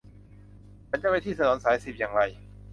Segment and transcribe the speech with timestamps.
[0.89, 2.21] ฉันจะไปที่ถนนสายสิบอย่างไร